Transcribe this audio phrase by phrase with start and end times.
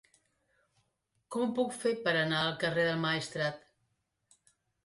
[1.35, 3.63] Com ho puc fer per anar al carrer del Maestrat?